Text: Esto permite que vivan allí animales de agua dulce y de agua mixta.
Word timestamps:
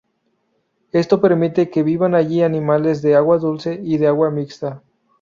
Esto 0.93 1.21
permite 1.21 1.69
que 1.69 1.83
vivan 1.83 2.15
allí 2.15 2.41
animales 2.41 3.03
de 3.03 3.13
agua 3.13 3.37
dulce 3.37 3.79
y 3.83 3.99
de 3.99 4.07
agua 4.07 4.31
mixta. 4.31 4.81